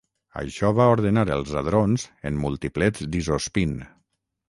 [0.43, 3.81] Això va ordenar els hadrons en multiplets d'isospín.